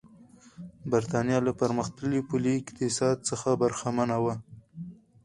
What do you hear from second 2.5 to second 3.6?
اقتصاد څخه